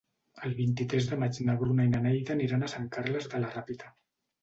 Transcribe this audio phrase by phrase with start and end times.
[0.47, 3.57] El vint-i-tres de maig na Bruna i na Neida aniran a Sant Carles de la
[3.57, 3.97] Ràpita.